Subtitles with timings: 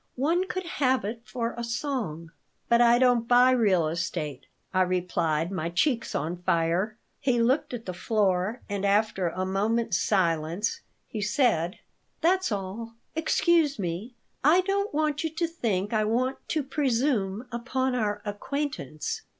[0.17, 2.31] "One could have it for a song."
[2.67, 6.97] "But I don't buy real estate," I replied, my cheeks on fire.
[7.19, 11.77] He looked at the floor and, after a moment's silence, he said:
[12.19, 12.95] "That's all.
[13.15, 14.15] Excuse me.
[14.43, 19.21] I don't want you to think I want to presume upon our acquaintance."